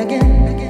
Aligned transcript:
again, 0.00 0.48
again. 0.48 0.69